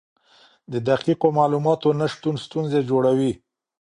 د 0.71 0.73
دقیقو 0.89 1.27
معلوماتو 1.37 1.87
نشتون 1.99 2.35
ستونزې 2.45 2.79
جوړوي. 2.89 3.31